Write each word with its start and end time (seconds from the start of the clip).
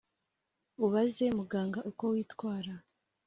ubaze 0.85 1.25
muganga 1.37 1.79
uko 1.89 2.03
witwara 2.11 2.73